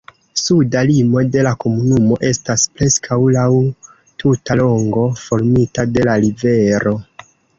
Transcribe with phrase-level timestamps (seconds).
[0.41, 3.45] Suda limo de la komunumo estas preskaŭ laŭ
[4.23, 6.95] tuta longo formita de la rivero.